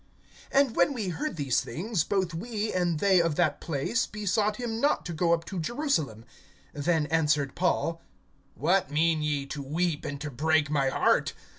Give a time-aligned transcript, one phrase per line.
[0.51, 4.81] (12)And when we heard these things, both we, and they of that place, besought him
[4.81, 6.25] not to go up to Jerusalem.
[6.75, 8.01] (13)Then answered Paul:
[8.55, 11.33] What mean ye, to weep and to break my heart?